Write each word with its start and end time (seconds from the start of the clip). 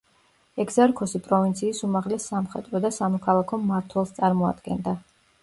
ეგზარქოსი 0.61 1.21
პროვინციის 1.27 1.81
უმაღლეს 1.89 2.25
სამხედრო 2.31 2.83
და 2.87 2.93
სამოქალაქო 2.97 3.61
მმართველს 3.67 4.17
წარმოადგენდა. 4.19 4.97